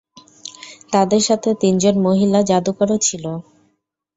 [0.93, 3.25] তাদের সাথে তিনজন মহিলা যাদুকরও ছিল।